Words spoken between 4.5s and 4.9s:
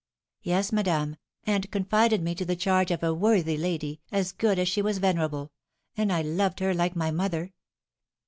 as she